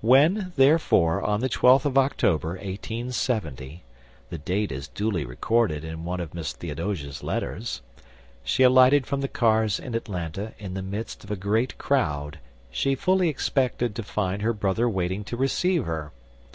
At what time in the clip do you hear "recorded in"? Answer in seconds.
5.26-6.02